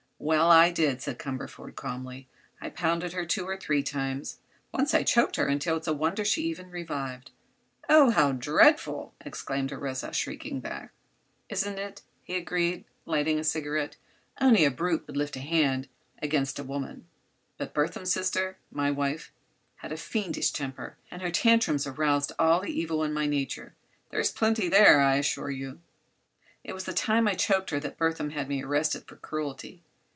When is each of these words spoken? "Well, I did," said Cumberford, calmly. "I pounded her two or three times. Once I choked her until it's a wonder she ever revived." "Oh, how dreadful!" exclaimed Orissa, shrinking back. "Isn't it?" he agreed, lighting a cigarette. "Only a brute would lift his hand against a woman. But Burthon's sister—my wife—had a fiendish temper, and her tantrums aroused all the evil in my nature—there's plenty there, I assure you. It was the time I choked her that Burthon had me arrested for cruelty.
"Well, 0.23 0.51
I 0.51 0.69
did," 0.71 1.01
said 1.01 1.17
Cumberford, 1.17 1.73
calmly. 1.75 2.27
"I 2.61 2.69
pounded 2.69 3.13
her 3.13 3.25
two 3.25 3.45
or 3.47 3.57
three 3.57 3.81
times. 3.81 4.37
Once 4.71 4.93
I 4.93 5.01
choked 5.01 5.35
her 5.37 5.47
until 5.47 5.77
it's 5.77 5.87
a 5.87 5.93
wonder 5.93 6.23
she 6.23 6.51
ever 6.51 6.63
revived." 6.63 7.31
"Oh, 7.89 8.11
how 8.11 8.31
dreadful!" 8.31 9.15
exclaimed 9.25 9.73
Orissa, 9.73 10.13
shrinking 10.13 10.59
back. 10.59 10.91
"Isn't 11.49 11.79
it?" 11.79 12.03
he 12.21 12.35
agreed, 12.35 12.85
lighting 13.07 13.39
a 13.39 13.43
cigarette. 13.43 13.97
"Only 14.39 14.63
a 14.63 14.69
brute 14.69 15.07
would 15.07 15.17
lift 15.17 15.33
his 15.33 15.49
hand 15.49 15.87
against 16.21 16.59
a 16.59 16.63
woman. 16.63 17.07
But 17.57 17.73
Burthon's 17.73 18.13
sister—my 18.13 18.91
wife—had 18.91 19.91
a 19.91 19.97
fiendish 19.97 20.51
temper, 20.51 20.97
and 21.09 21.23
her 21.23 21.31
tantrums 21.31 21.87
aroused 21.87 22.31
all 22.37 22.61
the 22.61 22.67
evil 22.69 23.03
in 23.03 23.11
my 23.11 23.25
nature—there's 23.25 24.31
plenty 24.33 24.69
there, 24.69 24.99
I 25.01 25.15
assure 25.15 25.49
you. 25.49 25.79
It 26.63 26.73
was 26.73 26.83
the 26.83 26.93
time 26.93 27.27
I 27.27 27.33
choked 27.33 27.71
her 27.71 27.79
that 27.79 27.97
Burthon 27.97 28.29
had 28.33 28.47
me 28.49 28.61
arrested 28.61 29.05
for 29.07 29.15
cruelty. 29.15 29.81